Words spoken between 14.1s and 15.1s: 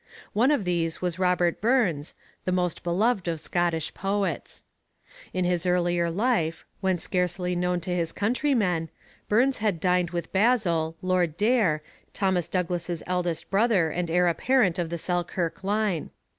apparent of the